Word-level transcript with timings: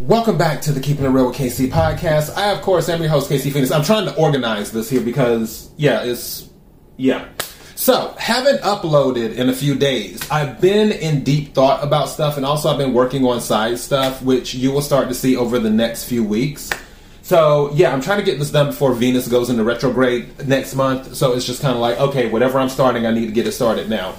Welcome 0.00 0.36
back 0.36 0.60
to 0.60 0.72
the 0.72 0.80
Keeping 0.80 1.06
It 1.06 1.08
Real 1.08 1.28
with 1.28 1.36
KC 1.36 1.70
podcast. 1.70 2.36
I, 2.36 2.52
of 2.52 2.60
course, 2.60 2.90
am 2.90 3.00
your 3.00 3.08
host, 3.08 3.30
KC 3.30 3.50
Phoenix. 3.50 3.70
I'm 3.70 3.82
trying 3.82 4.04
to 4.04 4.14
organize 4.16 4.70
this 4.70 4.90
here 4.90 5.00
because, 5.00 5.70
yeah, 5.78 6.02
it's, 6.02 6.50
yeah. 6.98 7.26
So, 7.76 8.14
haven't 8.18 8.60
uploaded 8.60 9.36
in 9.36 9.48
a 9.48 9.54
few 9.54 9.74
days. 9.74 10.20
I've 10.30 10.60
been 10.60 10.92
in 10.92 11.24
deep 11.24 11.54
thought 11.54 11.82
about 11.82 12.10
stuff 12.10 12.36
and 12.36 12.44
also 12.44 12.68
I've 12.68 12.76
been 12.76 12.92
working 12.92 13.24
on 13.24 13.40
side 13.40 13.78
stuff, 13.78 14.20
which 14.20 14.54
you 14.54 14.70
will 14.70 14.82
start 14.82 15.08
to 15.08 15.14
see 15.14 15.34
over 15.34 15.58
the 15.58 15.70
next 15.70 16.04
few 16.04 16.22
weeks. 16.22 16.70
So, 17.22 17.72
yeah, 17.72 17.90
I'm 17.90 18.02
trying 18.02 18.18
to 18.18 18.24
get 18.24 18.38
this 18.38 18.50
done 18.50 18.66
before 18.66 18.92
Venus 18.92 19.26
goes 19.28 19.48
into 19.48 19.64
retrograde 19.64 20.46
next 20.46 20.74
month. 20.74 21.16
So, 21.16 21.32
it's 21.32 21.46
just 21.46 21.62
kind 21.62 21.74
of 21.74 21.80
like, 21.80 21.98
okay, 21.98 22.28
whatever 22.28 22.58
I'm 22.58 22.68
starting, 22.68 23.06
I 23.06 23.12
need 23.12 23.26
to 23.26 23.32
get 23.32 23.46
it 23.46 23.52
started 23.52 23.88
now. 23.88 24.14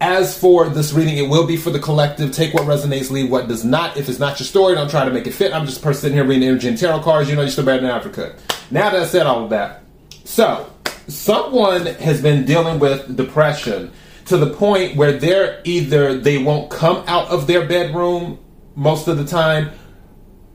As 0.00 0.38
for 0.38 0.70
this 0.70 0.94
reading, 0.94 1.18
it 1.18 1.28
will 1.28 1.46
be 1.46 1.58
for 1.58 1.68
the 1.68 1.78
collective. 1.78 2.32
Take 2.32 2.54
what 2.54 2.62
resonates, 2.62 3.10
leave 3.10 3.30
what 3.30 3.48
does 3.48 3.66
not. 3.66 3.98
If 3.98 4.08
it's 4.08 4.18
not 4.18 4.40
your 4.40 4.46
story, 4.46 4.74
don't 4.74 4.88
try 4.88 5.04
to 5.04 5.10
make 5.10 5.26
it 5.26 5.32
fit. 5.32 5.52
I'm 5.52 5.66
just 5.66 5.82
person 5.82 6.00
sitting 6.00 6.16
here 6.16 6.26
reading 6.26 6.48
energy 6.48 6.68
and 6.68 6.78
tarot 6.78 7.02
cards. 7.02 7.28
You 7.28 7.36
know, 7.36 7.42
you're 7.42 7.50
still 7.50 7.66
better 7.66 7.82
than 7.82 7.90
Africa. 7.90 8.34
Now 8.70 8.88
that 8.90 9.00
I 9.00 9.06
said 9.06 9.26
all 9.26 9.44
of 9.44 9.50
that, 9.50 9.82
so 10.24 10.72
someone 11.06 11.84
has 11.84 12.22
been 12.22 12.46
dealing 12.46 12.78
with 12.78 13.14
depression 13.14 13.92
to 14.26 14.38
the 14.38 14.54
point 14.54 14.96
where 14.96 15.12
they're 15.12 15.60
either 15.64 16.16
they 16.16 16.38
won't 16.38 16.70
come 16.70 17.04
out 17.06 17.28
of 17.28 17.46
their 17.46 17.66
bedroom 17.66 18.38
most 18.76 19.06
of 19.06 19.18
the 19.18 19.26
time, 19.26 19.70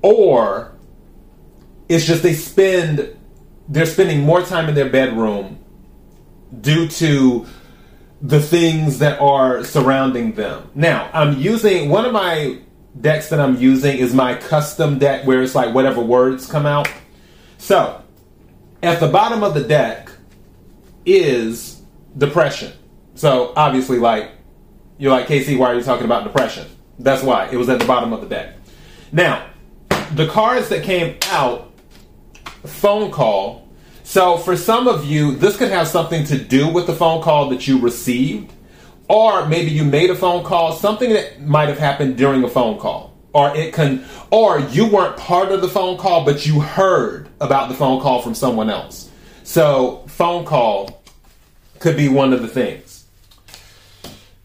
or 0.01 0.73
it's 1.87 2.05
just 2.05 2.23
they 2.23 2.33
spend 2.33 3.15
they're 3.67 3.85
spending 3.85 4.21
more 4.21 4.41
time 4.41 4.69
in 4.69 4.75
their 4.75 4.89
bedroom 4.89 5.59
due 6.61 6.87
to 6.87 7.45
the 8.27 8.41
things 8.41 8.97
that 8.99 9.19
are 9.19 9.63
surrounding 9.63 10.31
them. 10.33 10.69
Now, 10.73 11.11
I'm 11.13 11.37
using 11.37 11.89
one 11.89 12.05
of 12.05 12.11
my 12.11 12.57
decks 12.99 13.29
that 13.29 13.39
I'm 13.39 13.57
using 13.57 13.97
is 13.97 14.15
my 14.15 14.33
custom 14.35 14.97
deck 14.97 15.27
where 15.27 15.43
it's 15.43 15.53
like 15.53 15.75
whatever 15.75 16.01
words 16.01 16.49
come 16.49 16.65
out. 16.65 16.89
So, 17.59 18.01
at 18.81 18.99
the 18.99 19.07
bottom 19.07 19.43
of 19.43 19.53
the 19.53 19.63
deck 19.63 20.09
is 21.05 21.81
depression. 22.17 22.73
So, 23.13 23.53
obviously, 23.55 23.99
like, 23.99 24.31
you're 24.97 25.11
like, 25.11 25.27
KC, 25.27 25.59
why 25.59 25.71
are 25.71 25.75
you 25.75 25.83
talking 25.83 26.05
about 26.05 26.23
depression? 26.23 26.67
That's 26.97 27.21
why. 27.21 27.47
It 27.49 27.57
was 27.57 27.69
at 27.69 27.77
the 27.77 27.85
bottom 27.85 28.11
of 28.11 28.21
the 28.21 28.27
deck. 28.27 28.55
Now, 29.11 29.45
the 30.15 30.25
cards 30.27 30.69
that 30.69 30.83
came 30.83 31.17
out 31.29 31.71
phone 32.63 33.11
call 33.11 33.64
so 34.05 34.37
for 34.37 34.55
some 34.55 34.87
of 34.87 35.03
you, 35.03 35.35
this 35.35 35.57
could 35.57 35.71
have 35.71 35.87
something 35.87 36.23
to 36.25 36.37
do 36.37 36.69
with 36.69 36.85
the 36.85 36.93
phone 36.93 37.23
call 37.23 37.49
that 37.49 37.67
you 37.67 37.79
received, 37.79 38.53
or 39.09 39.47
maybe 39.47 39.71
you 39.71 39.83
made 39.83 40.11
a 40.11 40.15
phone 40.15 40.45
call, 40.45 40.73
something 40.73 41.09
that 41.09 41.41
might 41.41 41.69
have 41.69 41.79
happened 41.79 42.15
during 42.15 42.43
a 42.43 42.47
phone 42.47 42.77
call. 42.77 43.17
Or 43.33 43.53
it 43.57 43.73
can 43.73 44.05
or 44.29 44.59
you 44.59 44.85
weren't 44.87 45.17
part 45.17 45.51
of 45.51 45.61
the 45.61 45.67
phone 45.67 45.97
call, 45.97 46.23
but 46.23 46.45
you 46.45 46.61
heard 46.61 47.27
about 47.41 47.67
the 47.67 47.73
phone 47.73 47.99
call 47.99 48.21
from 48.21 48.35
someone 48.35 48.69
else. 48.69 49.09
So 49.43 50.05
phone 50.07 50.45
call 50.45 51.01
could 51.79 51.97
be 51.97 52.07
one 52.07 52.31
of 52.31 52.43
the 52.43 52.47
things. 52.47 53.05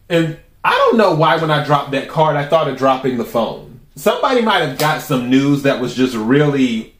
And 0.09 0.39
I 0.63 0.71
don't 0.71 0.97
know 0.97 1.13
why 1.13 1.37
when 1.37 1.51
I 1.51 1.63
dropped 1.63 1.91
that 1.91 2.09
card, 2.09 2.35
I 2.35 2.47
thought 2.47 2.67
of 2.67 2.79
dropping 2.79 3.17
the 3.17 3.25
phone. 3.25 3.79
Somebody 3.95 4.41
might 4.41 4.63
have 4.63 4.79
got 4.79 5.03
some 5.03 5.29
news 5.29 5.61
that 5.63 5.79
was 5.79 5.93
just 5.93 6.15
really 6.15 6.95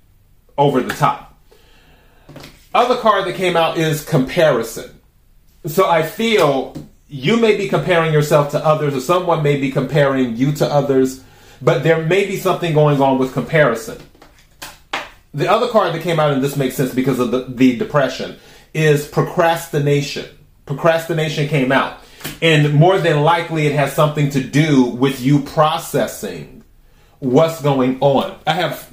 over 0.59 0.80
the 0.81 0.94
top 0.94 1.31
other 2.74 2.98
card 2.98 3.26
that 3.26 3.36
came 3.36 3.58
out 3.58 3.78
is 3.78 4.04
comparison. 4.04 5.00
So 5.66 5.90
I 5.90 6.04
feel 6.04 6.76
you 7.08 7.38
may 7.38 7.58
be 7.58 7.68
comparing 7.68 8.14
yourself 8.14 8.52
to 8.52 8.66
others, 8.66 8.96
or 8.96 9.02
someone 9.02 9.44
may 9.44 9.60
be 9.60 9.72
comparing 9.72 10.38
you 10.38 10.54
to 10.54 10.66
others, 10.66 11.24
but 11.62 11.84
there 11.84 12.04
may 12.06 12.26
be 12.26 12.38
something 12.38 12.74
going 12.74 13.02
on 13.02 13.18
with 13.18 13.34
comparison. 13.34 14.02
The 15.34 15.50
other 15.50 15.68
card 15.68 15.94
that 15.94 16.02
came 16.02 16.20
out, 16.20 16.32
and 16.32 16.44
this 16.44 16.56
makes 16.56 16.76
sense 16.76 16.94
because 16.94 17.20
of 17.20 17.32
the, 17.32 17.46
the 17.48 17.78
depression, 17.78 18.38
is 18.74 19.08
procrastination. 19.08 20.26
Procrastination 20.66 21.48
came 21.48 21.72
out. 21.72 22.00
And 22.42 22.74
more 22.74 22.98
than 23.00 23.22
likely, 23.22 23.68
it 23.68 23.76
has 23.76 23.94
something 23.94 24.30
to 24.31 24.44
do 24.44 24.86
with 24.86 25.22
you 25.22 25.42
processing 25.42 26.64
what's 27.20 27.62
going 27.62 28.00
on. 28.02 28.38
I 28.48 28.54
have 28.54 28.92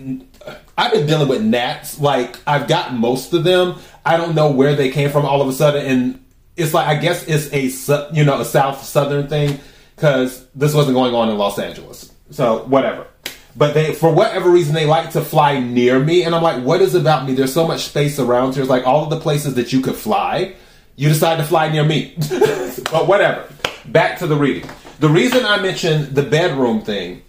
I've 0.76 0.92
been 0.92 1.06
dealing 1.06 1.28
with 1.28 1.42
gnats. 1.42 1.98
Like 2.00 2.38
I've 2.46 2.68
got 2.68 2.94
most 2.94 3.32
of 3.32 3.44
them. 3.44 3.76
I 4.04 4.16
don't 4.16 4.34
know 4.34 4.50
where 4.50 4.74
they 4.74 4.90
came 4.90 5.10
from 5.10 5.24
all 5.26 5.42
of 5.42 5.48
a 5.48 5.52
sudden, 5.52 5.84
and 5.84 6.24
it's 6.56 6.74
like 6.74 6.86
I 6.86 6.96
guess 6.96 7.24
it's 7.26 7.88
a 7.88 8.10
you 8.12 8.24
know 8.24 8.40
a 8.40 8.44
South 8.44 8.82
Southern 8.84 9.28
thing 9.28 9.60
because 9.94 10.46
this 10.54 10.74
wasn't 10.74 10.94
going 10.94 11.14
on 11.14 11.28
in 11.28 11.36
Los 11.36 11.58
Angeles. 11.58 12.12
So 12.30 12.64
whatever. 12.64 13.06
But 13.56 13.74
they, 13.74 13.92
for 13.92 14.12
whatever 14.12 14.50
reason, 14.50 14.72
they 14.72 14.86
like 14.86 15.10
to 15.12 15.20
fly 15.20 15.58
near 15.58 15.98
me, 15.98 16.22
and 16.22 16.32
I'm 16.32 16.42
like, 16.42 16.62
what 16.62 16.80
is 16.80 16.94
about 16.94 17.26
me? 17.26 17.34
There's 17.34 17.52
so 17.52 17.66
much 17.66 17.86
space 17.86 18.20
around 18.20 18.54
here. 18.54 18.62
It's 18.62 18.70
like 18.70 18.86
all 18.86 19.02
of 19.02 19.10
the 19.10 19.18
places 19.18 19.54
that 19.54 19.72
you 19.72 19.80
could 19.80 19.96
fly, 19.96 20.54
you 20.94 21.08
decide 21.08 21.36
to 21.36 21.44
fly 21.44 21.68
near 21.68 21.84
me. 21.84 22.14
but 22.92 23.08
whatever. 23.08 23.48
Back 23.86 24.20
to 24.20 24.28
the 24.28 24.36
reading. 24.36 24.70
The 25.00 25.08
reason 25.08 25.44
I 25.44 25.60
mentioned 25.60 26.14
the 26.14 26.22
bedroom 26.22 26.82
thing 26.82 27.22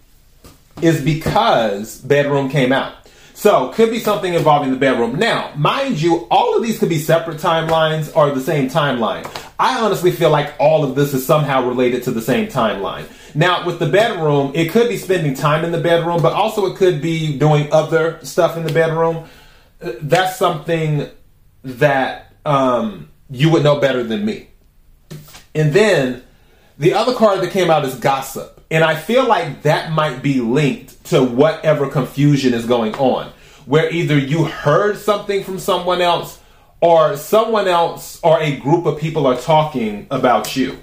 is 0.82 1.02
because 1.02 2.00
bedroom 2.00 2.48
came 2.48 2.72
out. 2.72 2.94
So, 3.40 3.70
could 3.70 3.88
be 3.88 4.00
something 4.00 4.34
involving 4.34 4.70
the 4.70 4.76
bedroom. 4.76 5.18
Now, 5.18 5.54
mind 5.56 5.98
you, 5.98 6.26
all 6.30 6.54
of 6.54 6.62
these 6.62 6.78
could 6.78 6.90
be 6.90 6.98
separate 6.98 7.38
timelines 7.38 8.14
or 8.14 8.32
the 8.32 8.40
same 8.42 8.68
timeline. 8.68 9.24
I 9.58 9.80
honestly 9.80 10.10
feel 10.10 10.28
like 10.28 10.52
all 10.58 10.84
of 10.84 10.94
this 10.94 11.14
is 11.14 11.24
somehow 11.24 11.66
related 11.66 12.02
to 12.02 12.10
the 12.10 12.20
same 12.20 12.48
timeline. 12.48 13.06
Now, 13.34 13.64
with 13.64 13.78
the 13.78 13.88
bedroom, 13.88 14.52
it 14.54 14.70
could 14.70 14.90
be 14.90 14.98
spending 14.98 15.32
time 15.32 15.64
in 15.64 15.72
the 15.72 15.80
bedroom, 15.80 16.20
but 16.20 16.34
also 16.34 16.66
it 16.66 16.76
could 16.76 17.00
be 17.00 17.38
doing 17.38 17.72
other 17.72 18.22
stuff 18.22 18.58
in 18.58 18.64
the 18.64 18.74
bedroom. 18.74 19.26
Uh, 19.80 19.92
that's 20.02 20.36
something 20.36 21.08
that 21.64 22.34
um, 22.44 23.08
you 23.30 23.48
would 23.48 23.62
know 23.62 23.80
better 23.80 24.02
than 24.02 24.22
me. 24.22 24.48
And 25.54 25.72
then 25.72 26.24
the 26.78 26.92
other 26.92 27.14
card 27.14 27.40
that 27.40 27.52
came 27.52 27.70
out 27.70 27.86
is 27.86 27.94
gossip. 27.94 28.59
And 28.70 28.84
I 28.84 28.94
feel 28.94 29.26
like 29.26 29.62
that 29.62 29.90
might 29.90 30.22
be 30.22 30.40
linked 30.40 31.04
to 31.06 31.24
whatever 31.24 31.88
confusion 31.88 32.54
is 32.54 32.66
going 32.66 32.94
on, 32.94 33.32
where 33.66 33.90
either 33.90 34.16
you 34.16 34.44
heard 34.44 34.96
something 34.98 35.42
from 35.42 35.58
someone 35.58 36.00
else 36.00 36.40
or 36.80 37.16
someone 37.16 37.66
else 37.66 38.20
or 38.22 38.40
a 38.40 38.56
group 38.56 38.86
of 38.86 38.98
people 38.98 39.26
are 39.26 39.36
talking 39.36 40.06
about 40.10 40.56
you. 40.56 40.78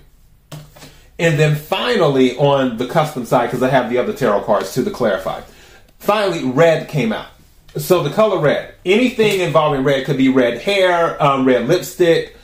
And 1.20 1.40
then 1.40 1.56
finally, 1.56 2.38
on 2.38 2.78
the 2.78 2.88
custom 2.88 3.26
side, 3.26 3.48
because 3.48 3.64
I 3.64 3.70
have 3.70 3.90
the 3.90 3.98
other 3.98 4.14
tarot 4.14 4.42
cards 4.42 4.74
too 4.74 4.84
to 4.84 4.92
clarify, 4.92 5.42
finally, 5.98 6.44
red 6.44 6.90
came 6.90 7.12
out. 7.12 7.30
So 7.78 8.04
the 8.04 8.10
color 8.10 8.40
red, 8.40 8.76
anything 8.86 9.40
involving 9.40 9.84
red 9.84 10.06
could 10.06 10.18
be 10.18 10.30
red 10.30 10.62
hair, 10.62 11.22
um, 11.24 11.46
red 11.46 11.68
lipstick, 11.68 12.36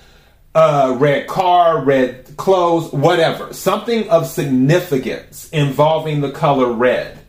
uh, 0.55 0.95
red 0.99 1.27
car, 1.27 1.83
red 1.83 2.37
clothes, 2.37 2.91
whatever. 2.91 3.53
Something 3.53 4.09
of 4.09 4.27
significance 4.27 5.49
involving 5.49 6.21
the 6.21 6.31
color 6.31 6.71
red 6.71 7.19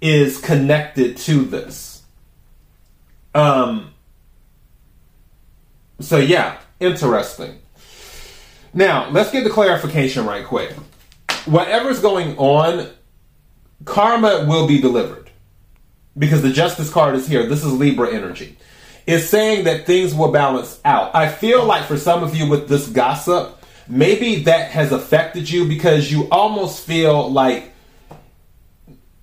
is 0.00 0.38
connected 0.40 1.16
to 1.18 1.44
this. 1.44 2.02
Um, 3.34 3.92
so, 6.00 6.18
yeah, 6.18 6.58
interesting. 6.80 7.58
Now, 8.74 9.08
let's 9.10 9.30
get 9.30 9.44
the 9.44 9.50
clarification 9.50 10.26
right 10.26 10.44
quick. 10.44 10.72
Whatever's 11.46 12.00
going 12.00 12.36
on, 12.36 12.88
karma 13.84 14.44
will 14.46 14.68
be 14.68 14.80
delivered. 14.80 15.30
Because 16.16 16.42
the 16.42 16.52
justice 16.52 16.90
card 16.90 17.14
is 17.14 17.28
here. 17.28 17.46
This 17.46 17.64
is 17.64 17.72
Libra 17.72 18.12
energy 18.12 18.58
is 19.08 19.26
saying 19.26 19.64
that 19.64 19.86
things 19.86 20.14
will 20.14 20.30
balance 20.30 20.78
out. 20.84 21.14
I 21.14 21.30
feel 21.30 21.64
like 21.64 21.86
for 21.86 21.96
some 21.96 22.22
of 22.22 22.36
you 22.36 22.46
with 22.46 22.68
this 22.68 22.86
gossip, 22.86 23.58
maybe 23.88 24.42
that 24.42 24.70
has 24.70 24.92
affected 24.92 25.48
you 25.48 25.66
because 25.66 26.12
you 26.12 26.28
almost 26.30 26.86
feel 26.86 27.32
like 27.32 27.72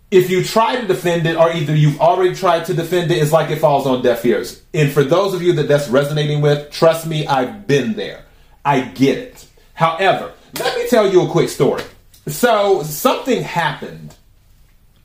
if 0.09 0.31
you 0.31 0.43
try 0.43 0.81
to 0.81 0.87
defend 0.87 1.27
it 1.27 1.35
or 1.35 1.51
either 1.51 1.75
you've 1.75 2.01
already 2.01 2.33
tried 2.33 2.65
to 2.65 2.73
defend 2.73 3.11
it, 3.11 3.21
it's 3.21 3.31
like 3.31 3.51
it 3.51 3.59
falls 3.59 3.85
on 3.85 4.01
deaf 4.01 4.25
ears. 4.25 4.63
And 4.73 4.91
for 4.91 5.03
those 5.03 5.35
of 5.35 5.43
you 5.43 5.53
that 5.53 5.67
that's 5.67 5.87
resonating 5.87 6.41
with, 6.41 6.71
trust 6.71 7.05
me, 7.05 7.27
I've 7.27 7.67
been 7.67 7.93
there. 7.93 8.25
I 8.65 8.81
get 8.81 9.19
it. 9.19 9.45
However, 9.75 10.33
let 10.57 10.75
me 10.79 10.87
tell 10.87 11.11
you 11.11 11.27
a 11.27 11.29
quick 11.29 11.49
story. 11.49 11.83
So 12.25 12.81
something 12.81 13.43
happened, 13.43 14.15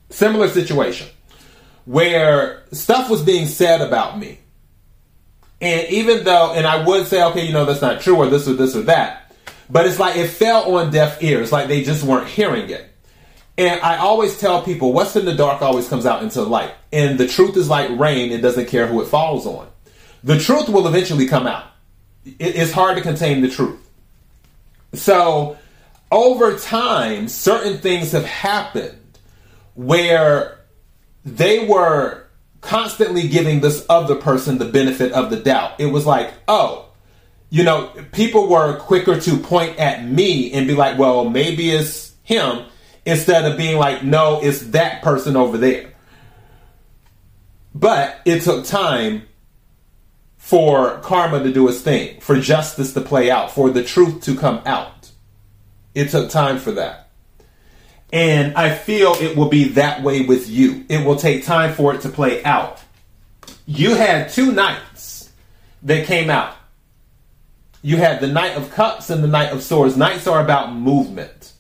similar 0.09 0.49
situation, 0.49 1.09
where 1.85 2.63
stuff 2.73 3.11
was 3.11 3.23
being 3.23 3.47
said 3.47 3.83
about 3.83 4.19
me 4.19 4.39
and 5.61 5.89
even 5.91 6.25
though, 6.25 6.53
and 6.55 6.67
I 6.67 6.85
would 6.85 7.07
say, 7.07 7.23
okay, 7.25 7.47
you 7.47 7.53
know, 7.53 7.65
that's 7.65 7.83
not 7.83 8.01
true, 8.01 8.17
or 8.17 8.29
this 8.29 8.49
or 8.49 8.55
this 8.55 8.75
or 8.75 8.83
that, 8.83 9.35
but 9.69 9.87
it's 9.87 9.99
like 9.99 10.17
it 10.17 10.29
fell 10.29 10.77
on 10.77 10.91
deaf 10.91 11.23
ears, 11.23 11.53
like 11.53 11.69
they 11.69 11.83
just 11.83 12.03
weren't 12.03 12.29
hearing 12.29 12.71
it. 12.71 12.87
And 13.59 13.81
I 13.83 13.99
always 13.99 14.39
tell 14.39 14.63
people, 14.63 14.93
what's 14.93 15.15
in 15.17 15.27
the 15.27 15.35
dark 15.35 15.61
always 15.61 15.87
comes 15.87 16.07
out 16.07 16.23
into 16.23 16.41
the 16.41 16.47
light. 16.47 16.73
And 16.93 17.19
the 17.19 17.29
truth 17.29 17.57
is 17.59 17.69
like 17.69 17.91
rain, 17.99 18.33
it 18.33 18.41
doesn't 18.41 18.69
care 18.69 18.87
who 18.87 19.03
it 19.03 19.07
falls 19.09 19.47
on. 19.47 19.69
The 20.25 20.39
truth 20.39 20.69
will 20.69 20.87
eventually 20.87 21.27
come 21.27 21.47
out. 21.47 21.67
It's 22.25 22.73
hard 22.73 22.97
to 22.97 23.03
contain 23.03 23.43
the 23.43 23.51
truth. 23.51 23.79
So, 24.95 25.59
over 26.11 26.59
time, 26.59 27.29
certain 27.29 27.79
things 27.79 28.13
have 28.13 28.25
happened 28.25 28.99
where 29.75 30.59
they 31.25 31.67
were 31.67 32.20
constantly 32.61 33.29
giving 33.29 33.61
this 33.61 33.85
other 33.89 34.15
person 34.15 34.59
the 34.59 34.65
benefit 34.65 35.13
of 35.13 35.31
the 35.31 35.37
doubt. 35.37 35.81
It 35.81 35.87
was 35.87 36.07
like, 36.07 36.33
oh, 36.49 36.89
you 37.49 37.65
know, 37.65 37.91
people 38.13 38.49
were 38.49 38.77
quicker 38.79 39.19
to 39.21 39.37
point 39.39 39.79
at 39.79 40.05
me 40.05 40.53
and 40.53 40.67
be 40.67 40.75
like, 40.75 40.99
well, 40.99 41.29
maybe 41.29 41.71
it's 41.71 42.15
him, 42.23 42.65
instead 43.05 43.51
of 43.51 43.59
being 43.59 43.77
like, 43.77 44.05
no, 44.05 44.41
it's 44.43 44.61
that 44.69 45.03
person 45.03 45.37
over 45.37 45.59
there. 45.59 45.93
But 47.75 48.21
it 48.25 48.43
took 48.43 48.65
time 48.65 49.23
for 50.37 50.99
karma 50.99 51.43
to 51.43 51.53
do 51.53 51.69
its 51.69 51.81
thing, 51.81 52.21
for 52.21 52.39
justice 52.41 52.93
to 52.95 53.01
play 53.01 53.31
out, 53.31 53.51
for 53.51 53.71
the 53.71 53.85
truth 53.85 54.23
to 54.23 54.37
come 54.37 54.61
out. 54.67 55.11
It 55.95 56.11
took 56.11 56.31
time 56.31 56.59
for 56.59 56.73
that. 56.73 57.10
And 58.13 58.55
I 58.57 58.75
feel 58.75 59.13
it 59.15 59.37
will 59.37 59.49
be 59.49 59.65
that 59.71 60.03
way 60.03 60.23
with 60.23 60.49
you. 60.49 60.85
It 60.89 61.05
will 61.05 61.17
take 61.17 61.45
time 61.45 61.75
for 61.75 61.95
it 61.95 62.01
to 62.03 62.09
play 62.09 62.43
out. 62.45 62.81
You 63.67 63.95
had 63.95 64.31
two 64.31 64.53
knights 64.53 65.31
that 65.83 66.07
came 66.07 66.29
out. 66.29 66.55
You 67.83 67.97
had 67.97 68.21
the 68.21 68.27
Knight 68.27 68.57
of 68.57 68.73
Cups 68.73 69.11
and 69.11 69.23
the 69.23 69.29
Knight 69.29 69.53
of 69.53 69.63
Swords. 69.63 69.97
Knights 69.97 70.27
are 70.27 70.43
about 70.43 70.75
movement, 70.75 71.53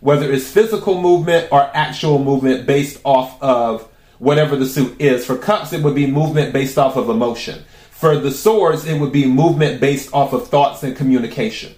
whether 0.00 0.30
it's 0.30 0.50
physical 0.50 1.00
movement 1.00 1.48
or 1.52 1.70
actual 1.74 2.22
movement 2.22 2.66
based 2.66 3.00
off 3.04 3.40
of 3.40 3.88
whatever 4.18 4.56
the 4.56 4.66
suit 4.66 5.00
is. 5.00 5.24
For 5.24 5.38
Cups, 5.38 5.72
it 5.72 5.82
would 5.82 5.94
be 5.94 6.06
movement 6.06 6.52
based 6.52 6.76
off 6.76 6.96
of 6.96 7.08
emotion. 7.08 7.64
For 7.90 8.18
the 8.18 8.32
Swords, 8.32 8.84
it 8.84 9.00
would 9.00 9.12
be 9.12 9.26
movement 9.26 9.80
based 9.80 10.12
off 10.12 10.32
of 10.32 10.48
thoughts 10.48 10.82
and 10.82 10.96
communication 10.96 11.74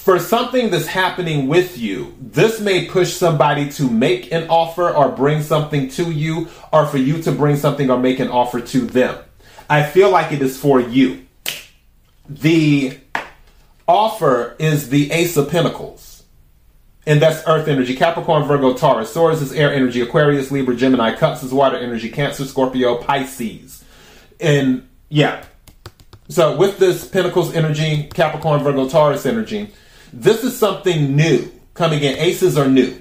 for 0.00 0.18
something 0.18 0.70
that's 0.70 0.86
happening 0.86 1.46
with 1.46 1.76
you, 1.76 2.16
this 2.18 2.58
may 2.58 2.86
push 2.86 3.12
somebody 3.12 3.70
to 3.72 3.90
make 3.90 4.32
an 4.32 4.48
offer 4.48 4.88
or 4.88 5.10
bring 5.10 5.42
something 5.42 5.88
to 5.90 6.10
you, 6.10 6.48
or 6.72 6.86
for 6.86 6.96
you 6.96 7.22
to 7.22 7.32
bring 7.32 7.56
something 7.56 7.90
or 7.90 7.98
make 7.98 8.18
an 8.18 8.28
offer 8.28 8.62
to 8.62 8.80
them. 8.80 9.18
I 9.68 9.82
feel 9.82 10.10
like 10.10 10.32
it 10.32 10.40
is 10.40 10.58
for 10.58 10.80
you. 10.80 11.26
The 12.28 12.98
offer 13.86 14.56
is 14.58 14.88
the 14.88 15.12
Ace 15.12 15.36
of 15.36 15.50
Pentacles. 15.50 16.22
And 17.06 17.20
that's 17.20 17.46
Earth 17.46 17.68
energy. 17.68 17.94
Capricorn, 17.94 18.44
Virgo, 18.44 18.72
Taurus. 18.72 19.12
Swords 19.12 19.42
is 19.42 19.52
air 19.52 19.72
energy. 19.72 20.00
Aquarius, 20.00 20.50
Libra, 20.50 20.76
Gemini. 20.76 21.14
Cups 21.14 21.42
is 21.42 21.52
water 21.52 21.76
energy. 21.76 22.08
Cancer, 22.08 22.46
Scorpio, 22.46 22.96
Pisces. 23.02 23.84
And 24.40 24.88
yeah. 25.10 25.44
So 26.28 26.56
with 26.56 26.78
this 26.78 27.06
Pentacles 27.06 27.54
energy, 27.54 28.04
Capricorn, 28.14 28.62
Virgo, 28.62 28.88
Taurus 28.88 29.26
energy, 29.26 29.70
this 30.12 30.44
is 30.44 30.58
something 30.58 31.16
new 31.16 31.50
coming 31.74 32.02
in. 32.02 32.16
Aces 32.16 32.56
are 32.58 32.68
new 32.68 32.96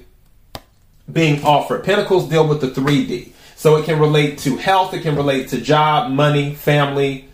being 1.12 1.44
offered. 1.44 1.84
Pentacles 1.84 2.30
deal 2.30 2.48
with 2.48 2.62
the 2.62 2.68
3D. 2.68 3.32
So 3.56 3.76
it 3.76 3.86
can 3.86 4.00
relate 4.00 4.38
to 4.40 4.56
health, 4.56 4.94
it 4.94 5.02
can 5.02 5.16
relate 5.16 5.50
to 5.50 5.60
job, 5.60 6.12
money, 6.12 6.56
family, 6.56 7.28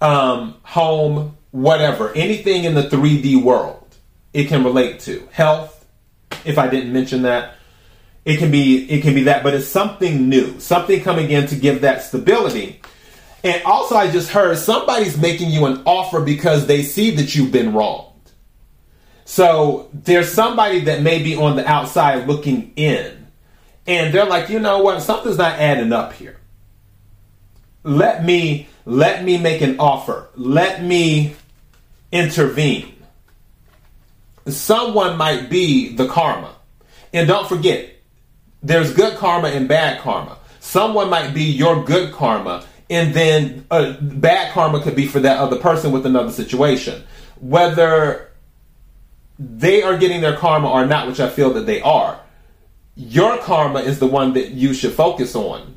um, 0.00 0.54
home, 0.62 1.36
whatever. 1.50 2.14
Anything 2.14 2.64
in 2.64 2.74
the 2.74 2.84
3D 2.84 3.42
world, 3.42 3.96
it 4.32 4.48
can 4.48 4.64
relate 4.64 5.00
to. 5.00 5.28
Health, 5.30 5.84
if 6.44 6.58
I 6.58 6.68
didn't 6.68 6.92
mention 6.92 7.22
that. 7.22 7.54
It 8.24 8.38
can 8.38 8.50
be 8.50 8.84
it 8.90 9.02
can 9.02 9.14
be 9.14 9.22
that, 9.24 9.42
but 9.42 9.54
it's 9.54 9.66
something 9.66 10.28
new, 10.28 10.60
something 10.60 11.00
coming 11.00 11.30
in 11.30 11.46
to 11.46 11.56
give 11.56 11.80
that 11.80 12.02
stability. 12.02 12.82
And 13.42 13.62
also 13.62 13.94
I 13.94 14.10
just 14.10 14.30
heard 14.30 14.58
somebody's 14.58 15.16
making 15.16 15.50
you 15.50 15.64
an 15.64 15.82
offer 15.86 16.20
because 16.20 16.66
they 16.66 16.82
see 16.82 17.10
that 17.16 17.34
you've 17.34 17.52
been 17.52 17.72
wrong. 17.72 18.12
So 19.28 19.90
there's 19.92 20.32
somebody 20.32 20.80
that 20.86 21.02
may 21.02 21.22
be 21.22 21.36
on 21.36 21.56
the 21.56 21.66
outside 21.68 22.26
looking 22.26 22.72
in, 22.76 23.26
and 23.86 24.12
they're 24.12 24.24
like, 24.24 24.48
you 24.48 24.58
know 24.58 24.78
what, 24.82 25.02
something's 25.02 25.36
not 25.36 25.58
adding 25.58 25.92
up 25.92 26.14
here. 26.14 26.38
Let 27.82 28.24
me 28.24 28.68
let 28.86 29.24
me 29.24 29.36
make 29.36 29.60
an 29.60 29.78
offer. 29.78 30.30
Let 30.34 30.82
me 30.82 31.36
intervene. 32.10 32.94
Someone 34.46 35.18
might 35.18 35.50
be 35.50 35.94
the 35.94 36.08
karma. 36.08 36.56
And 37.12 37.28
don't 37.28 37.46
forget, 37.46 37.90
there's 38.62 38.94
good 38.94 39.18
karma 39.18 39.48
and 39.48 39.68
bad 39.68 40.00
karma. 40.00 40.38
Someone 40.60 41.10
might 41.10 41.34
be 41.34 41.44
your 41.44 41.84
good 41.84 42.14
karma, 42.14 42.64
and 42.88 43.12
then 43.12 43.66
uh, 43.70 43.92
bad 44.00 44.54
karma 44.54 44.80
could 44.80 44.96
be 44.96 45.06
for 45.06 45.20
that 45.20 45.36
other 45.36 45.58
person 45.58 45.92
with 45.92 46.06
another 46.06 46.32
situation. 46.32 47.02
Whether 47.40 48.27
they 49.38 49.82
are 49.82 49.96
getting 49.96 50.20
their 50.20 50.36
karma 50.36 50.68
or 50.68 50.84
not, 50.86 51.06
which 51.06 51.20
I 51.20 51.28
feel 51.28 51.52
that 51.54 51.66
they 51.66 51.80
are. 51.80 52.20
Your 52.96 53.38
karma 53.38 53.80
is 53.80 53.98
the 53.98 54.06
one 54.06 54.32
that 54.32 54.50
you 54.50 54.74
should 54.74 54.92
focus 54.92 55.36
on 55.36 55.76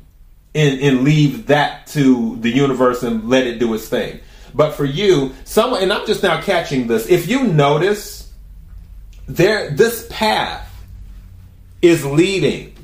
and, 0.54 0.80
and 0.80 1.04
leave 1.04 1.46
that 1.46 1.86
to 1.88 2.36
the 2.36 2.50
universe 2.50 3.02
and 3.02 3.28
let 3.28 3.46
it 3.46 3.58
do 3.58 3.72
its 3.74 3.88
thing. 3.88 4.20
But 4.54 4.72
for 4.72 4.84
you, 4.84 5.34
someone, 5.44 5.82
and 5.82 5.92
I'm 5.92 6.06
just 6.06 6.22
now 6.22 6.40
catching 6.42 6.88
this, 6.88 7.08
if 7.08 7.28
you 7.28 7.44
notice, 7.44 8.30
there, 9.26 9.70
this 9.70 10.06
path 10.10 10.68
is 11.80 12.04
leading 12.04 12.74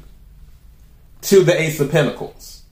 to 1.23 1.43
the 1.43 1.61
Ace 1.61 1.81
of 1.81 1.91
Pentacles. 1.91 2.63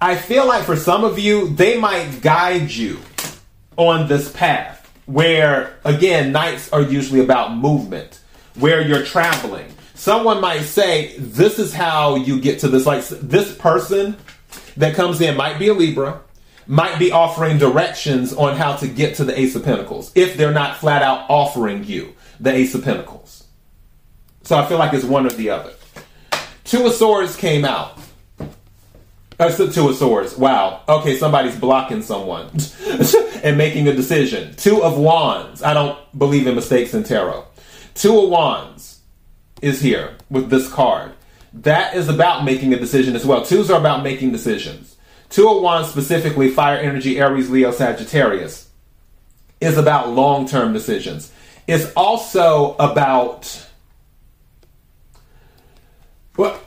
I 0.00 0.16
feel 0.16 0.46
like 0.46 0.64
for 0.64 0.76
some 0.76 1.04
of 1.04 1.18
you, 1.18 1.48
they 1.48 1.78
might 1.78 2.20
guide 2.20 2.70
you 2.70 2.98
on 3.76 4.08
this 4.08 4.30
path 4.32 4.79
where 5.06 5.78
again 5.84 6.32
knights 6.32 6.72
are 6.72 6.82
usually 6.82 7.20
about 7.20 7.54
movement 7.54 8.20
where 8.56 8.80
you're 8.80 9.04
traveling. 9.04 9.72
Someone 9.94 10.40
might 10.40 10.62
say 10.62 11.16
this 11.18 11.58
is 11.58 11.74
how 11.74 12.16
you 12.16 12.40
get 12.40 12.60
to 12.60 12.68
this 12.68 12.86
like 12.86 13.06
this 13.08 13.54
person 13.56 14.16
that 14.76 14.94
comes 14.94 15.20
in 15.20 15.36
might 15.36 15.58
be 15.58 15.68
a 15.68 15.74
libra 15.74 16.20
might 16.66 16.98
be 16.98 17.10
offering 17.10 17.58
directions 17.58 18.32
on 18.32 18.56
how 18.56 18.76
to 18.76 18.86
get 18.86 19.16
to 19.16 19.24
the 19.24 19.38
ace 19.38 19.56
of 19.56 19.64
pentacles 19.64 20.12
if 20.14 20.36
they're 20.36 20.52
not 20.52 20.76
flat 20.76 21.02
out 21.02 21.28
offering 21.28 21.84
you 21.84 22.14
the 22.38 22.52
ace 22.52 22.74
of 22.74 22.84
pentacles. 22.84 23.44
So 24.42 24.56
i 24.56 24.66
feel 24.66 24.78
like 24.78 24.94
it's 24.94 25.04
one 25.04 25.26
or 25.26 25.30
the 25.30 25.50
other. 25.50 25.72
Two 26.64 26.86
of 26.86 26.92
swords 26.92 27.36
came 27.36 27.64
out 27.64 27.98
that's 29.40 29.56
the 29.56 29.72
two 29.72 29.88
of 29.88 29.96
swords. 29.96 30.36
Wow. 30.36 30.82
Okay, 30.86 31.16
somebody's 31.16 31.56
blocking 31.56 32.02
someone 32.02 32.50
and 33.42 33.56
making 33.56 33.88
a 33.88 33.94
decision. 33.94 34.54
Two 34.56 34.82
of 34.82 34.98
wands. 34.98 35.62
I 35.62 35.72
don't 35.72 35.96
believe 36.18 36.46
in 36.46 36.54
mistakes 36.54 36.92
in 36.92 37.04
tarot. 37.04 37.46
Two 37.94 38.20
of 38.20 38.28
wands 38.28 39.00
is 39.62 39.80
here 39.80 40.18
with 40.28 40.50
this 40.50 40.70
card. 40.70 41.12
That 41.54 41.96
is 41.96 42.10
about 42.10 42.44
making 42.44 42.74
a 42.74 42.78
decision 42.78 43.16
as 43.16 43.24
well. 43.24 43.42
Twos 43.42 43.70
are 43.70 43.80
about 43.80 44.02
making 44.02 44.30
decisions. 44.30 44.98
Two 45.30 45.48
of 45.48 45.62
wands, 45.62 45.88
specifically 45.88 46.50
fire 46.50 46.76
energy, 46.76 47.18
Aries, 47.18 47.48
Leo, 47.48 47.70
Sagittarius, 47.70 48.68
is 49.58 49.78
about 49.78 50.10
long 50.10 50.46
term 50.46 50.74
decisions. 50.74 51.32
It's 51.66 51.90
also 51.94 52.76
about 52.78 53.66
what? 56.36 56.62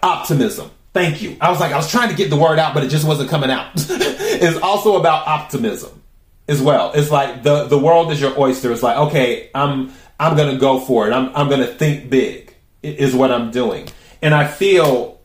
Optimism 0.00 0.70
Thank 0.96 1.20
you. 1.20 1.36
I 1.42 1.50
was 1.50 1.60
like, 1.60 1.72
I 1.72 1.76
was 1.76 1.90
trying 1.90 2.08
to 2.08 2.14
get 2.14 2.30
the 2.30 2.38
word 2.38 2.58
out, 2.58 2.72
but 2.72 2.82
it 2.82 2.88
just 2.88 3.06
wasn't 3.06 3.28
coming 3.28 3.50
out. 3.50 3.72
it's 3.76 4.56
also 4.62 4.96
about 4.96 5.26
optimism 5.28 6.02
as 6.48 6.62
well. 6.62 6.92
It's 6.94 7.10
like 7.10 7.42
the 7.42 7.64
the 7.64 7.76
world 7.76 8.10
is 8.12 8.18
your 8.18 8.32
oyster. 8.40 8.72
It's 8.72 8.82
like, 8.82 8.96
okay, 8.96 9.50
I'm 9.54 9.92
I'm 10.18 10.38
gonna 10.38 10.56
go 10.56 10.80
for 10.80 11.06
it. 11.06 11.12
I'm 11.12 11.36
I'm 11.36 11.50
gonna 11.50 11.66
think 11.66 12.08
big. 12.08 12.54
Is 12.82 13.14
what 13.14 13.30
I'm 13.30 13.50
doing, 13.50 13.88
and 14.22 14.32
I 14.34 14.46
feel 14.46 15.20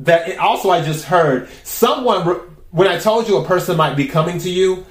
that. 0.00 0.28
It, 0.28 0.38
also, 0.38 0.70
I 0.70 0.82
just 0.82 1.04
heard 1.06 1.48
someone 1.62 2.24
when 2.70 2.88
I 2.88 2.98
told 2.98 3.26
you 3.26 3.38
a 3.38 3.44
person 3.44 3.76
might 3.78 3.96
be 3.96 4.08
coming 4.08 4.38
to 4.40 4.50
you. 4.50 4.84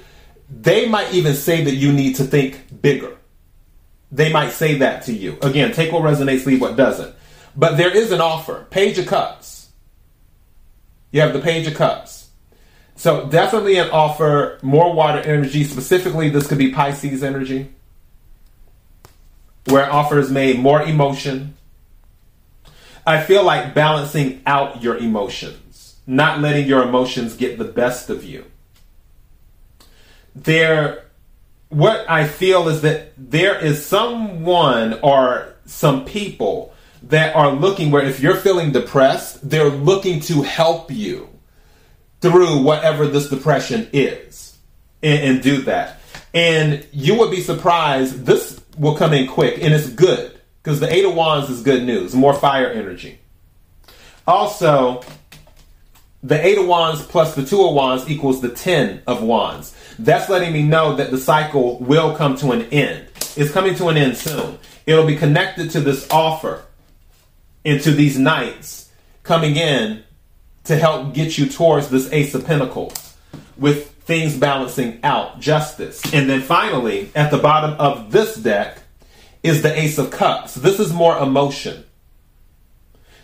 They 0.50 0.88
might 0.88 1.12
even 1.12 1.34
say 1.34 1.62
that 1.64 1.74
you 1.74 1.92
need 1.92 2.16
to 2.16 2.24
think 2.24 2.80
bigger. 2.80 3.16
They 4.10 4.32
might 4.32 4.50
say 4.50 4.78
that 4.78 5.04
to 5.04 5.12
you. 5.12 5.38
Again, 5.42 5.72
take 5.72 5.92
what 5.92 6.02
resonates, 6.02 6.46
leave 6.46 6.60
what 6.60 6.74
doesn't. 6.74 7.14
But 7.54 7.76
there 7.76 7.94
is 7.94 8.12
an 8.12 8.20
offer. 8.20 8.66
Page 8.70 8.98
of 8.98 9.06
Cups 9.06 9.65
you 11.16 11.22
have 11.22 11.32
the 11.32 11.40
Page 11.40 11.66
of 11.66 11.72
Cups. 11.72 12.28
So 12.94 13.26
definitely 13.26 13.78
an 13.78 13.88
offer, 13.88 14.58
more 14.60 14.92
water 14.92 15.18
energy. 15.18 15.64
Specifically, 15.64 16.28
this 16.28 16.46
could 16.46 16.58
be 16.58 16.72
Pisces 16.72 17.24
energy, 17.24 17.72
where 19.64 19.90
offers 19.90 20.30
made 20.30 20.58
more 20.58 20.82
emotion. 20.82 21.56
I 23.06 23.22
feel 23.22 23.44
like 23.44 23.72
balancing 23.72 24.42
out 24.44 24.82
your 24.82 24.98
emotions, 24.98 25.96
not 26.06 26.40
letting 26.40 26.66
your 26.66 26.82
emotions 26.82 27.34
get 27.34 27.56
the 27.56 27.64
best 27.64 28.10
of 28.10 28.22
you. 28.22 28.44
There, 30.34 31.06
what 31.70 32.04
I 32.10 32.26
feel 32.26 32.68
is 32.68 32.82
that 32.82 33.12
there 33.16 33.58
is 33.58 33.86
someone 33.86 35.00
or 35.00 35.54
some 35.64 36.04
people 36.04 36.74
that 37.04 37.34
are 37.36 37.50
looking 37.50 37.90
where 37.90 38.04
if 38.04 38.20
you're 38.20 38.36
feeling 38.36 38.72
depressed, 38.72 39.48
they're 39.48 39.70
looking 39.70 40.20
to 40.20 40.42
help 40.42 40.90
you 40.90 41.28
through 42.20 42.62
whatever 42.62 43.06
this 43.06 43.28
depression 43.28 43.88
is 43.92 44.58
and, 45.02 45.22
and 45.22 45.42
do 45.42 45.62
that. 45.62 46.00
And 46.34 46.86
you 46.92 47.18
would 47.18 47.30
be 47.30 47.40
surprised, 47.40 48.26
this 48.26 48.60
will 48.78 48.96
come 48.96 49.12
in 49.12 49.26
quick 49.26 49.62
and 49.62 49.72
it's 49.72 49.88
good 49.88 50.38
because 50.62 50.80
the 50.80 50.92
Eight 50.92 51.04
of 51.04 51.14
Wands 51.14 51.48
is 51.48 51.62
good 51.62 51.84
news, 51.84 52.14
more 52.14 52.34
fire 52.34 52.68
energy. 52.68 53.18
Also, 54.26 55.02
the 56.22 56.44
eight 56.44 56.58
of 56.58 56.66
wands 56.66 57.02
plus 57.02 57.36
the 57.36 57.44
two 57.44 57.64
of 57.64 57.72
wands 57.72 58.10
equals 58.10 58.40
the 58.40 58.48
ten 58.48 59.00
of 59.06 59.22
wands. 59.22 59.76
That's 59.96 60.28
letting 60.28 60.52
me 60.52 60.62
know 60.62 60.96
that 60.96 61.12
the 61.12 61.18
cycle 61.18 61.78
will 61.78 62.16
come 62.16 62.36
to 62.38 62.50
an 62.50 62.62
end. 62.72 63.06
It's 63.36 63.52
coming 63.52 63.76
to 63.76 63.88
an 63.88 63.96
end 63.96 64.16
soon. 64.16 64.58
It'll 64.86 65.06
be 65.06 65.14
connected 65.14 65.70
to 65.70 65.80
this 65.80 66.08
offer 66.10 66.65
into 67.66 67.90
these 67.90 68.16
knights 68.16 68.90
coming 69.24 69.56
in 69.56 70.04
to 70.64 70.76
help 70.76 71.12
get 71.12 71.36
you 71.36 71.46
towards 71.46 71.88
this 71.88 72.10
ace 72.12 72.32
of 72.34 72.46
pentacles 72.46 73.16
with 73.56 73.90
things 74.02 74.36
balancing 74.36 75.00
out, 75.02 75.40
justice. 75.40 76.00
And 76.14 76.30
then 76.30 76.42
finally, 76.42 77.10
at 77.14 77.32
the 77.32 77.38
bottom 77.38 77.72
of 77.80 78.12
this 78.12 78.36
deck 78.36 78.78
is 79.42 79.62
the 79.62 79.76
ace 79.76 79.98
of 79.98 80.12
cups. 80.12 80.54
This 80.54 80.78
is 80.78 80.92
more 80.92 81.18
emotion. 81.18 81.84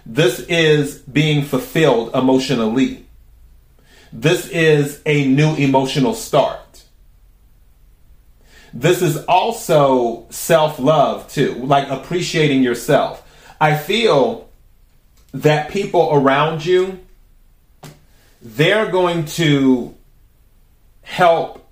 This 0.05 0.41
is 0.41 0.99
being 0.99 1.45
fulfilled 1.45 2.13
emotionally. 2.13 3.07
This 4.13 4.49
is 4.49 5.01
a 5.07 5.27
new 5.29 5.55
emotional 5.55 6.15
start. 6.15 6.85
This 8.75 9.03
is 9.03 9.19
also 9.27 10.27
self 10.31 10.81
love, 10.81 11.29
too, 11.29 11.55
like 11.65 11.89
appreciating 11.89 12.65
yourself. 12.65 13.22
I 13.63 13.77
feel 13.77 14.51
that 15.35 15.71
people 15.71 16.09
around 16.13 16.67
you, 16.67 16.99
they're 18.43 18.91
going 18.91 19.27
to 19.37 19.95
help 21.03 21.65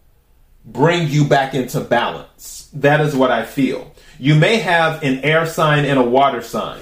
bring 0.64 1.08
you 1.08 1.24
back 1.24 1.52
into 1.52 1.80
balance. 1.80 2.70
That 2.74 3.00
is 3.00 3.16
what 3.16 3.32
I 3.32 3.44
feel. 3.44 3.92
You 4.20 4.36
may 4.36 4.58
have 4.58 5.02
an 5.02 5.24
air 5.24 5.46
sign 5.46 5.84
and 5.84 5.98
a 5.98 6.02
water 6.04 6.42
sign 6.42 6.78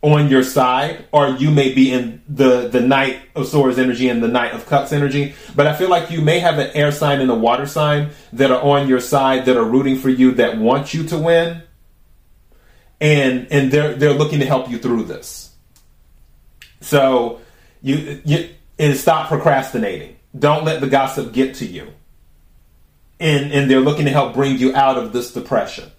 on 0.00 0.30
your 0.30 0.42
side, 0.42 1.04
or 1.12 1.28
you 1.28 1.50
may 1.50 1.74
be 1.74 1.92
in 1.92 2.22
the 2.26 2.68
the 2.68 2.80
Knight 2.80 3.20
of 3.34 3.46
Swords 3.48 3.78
energy 3.78 4.08
and 4.08 4.22
the 4.22 4.28
Knight 4.28 4.52
of 4.52 4.64
Cups 4.64 4.94
energy. 4.94 5.34
But 5.54 5.66
I 5.66 5.76
feel 5.76 5.90
like 5.90 6.10
you 6.10 6.22
may 6.22 6.38
have 6.38 6.58
an 6.58 6.70
air 6.72 6.90
sign 6.90 7.20
and 7.20 7.30
a 7.30 7.34
water 7.34 7.66
sign 7.66 8.12
that 8.32 8.50
are 8.50 8.62
on 8.62 8.88
your 8.88 9.00
side 9.00 9.44
that 9.44 9.58
are 9.58 9.64
rooting 9.64 9.98
for 9.98 10.08
you 10.08 10.32
that 10.32 10.56
want 10.56 10.94
you 10.94 11.02
to 11.08 11.18
win, 11.18 11.62
and 13.00 13.46
and 13.50 13.70
they're 13.70 13.94
they're 13.94 14.14
looking 14.14 14.40
to 14.40 14.46
help 14.46 14.70
you 14.70 14.78
through 14.78 15.04
this. 15.04 15.50
So 16.80 17.40
you 17.82 18.20
you 18.24 18.48
and 18.78 18.96
stop 18.96 19.28
procrastinating. 19.28 20.16
Don't 20.38 20.64
let 20.64 20.80
the 20.80 20.86
gossip 20.86 21.32
get 21.32 21.56
to 21.56 21.66
you. 21.66 21.92
And 23.18 23.52
and 23.52 23.70
they're 23.70 23.80
looking 23.80 24.04
to 24.04 24.10
help 24.10 24.34
bring 24.34 24.58
you 24.58 24.74
out 24.74 24.98
of 24.98 25.12
this 25.12 25.32
depression. 25.32 25.90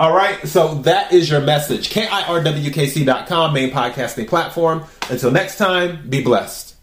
All 0.00 0.14
right, 0.14 0.46
so 0.46 0.74
that 0.82 1.12
is 1.12 1.28
your 1.28 1.40
message. 1.40 1.90
KIRWKC.com, 1.90 3.52
main 3.52 3.72
podcasting 3.72 4.28
platform. 4.28 4.84
Until 5.10 5.32
next 5.32 5.58
time, 5.58 6.08
be 6.08 6.22
blessed. 6.22 6.77